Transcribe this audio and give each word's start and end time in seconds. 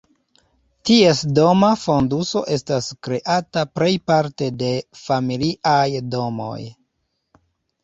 Ties 0.89 1.19
doma 1.39 1.69
fonduso 1.81 2.41
estas 2.55 2.89
kreata 3.09 3.67
plejparte 3.81 4.49
de 4.65 4.73
familiaj 5.05 5.87
domoj. 6.19 6.59